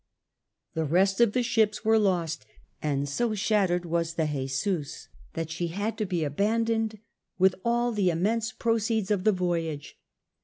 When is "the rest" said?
0.73-1.21